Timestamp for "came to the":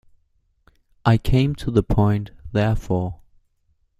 1.19-1.83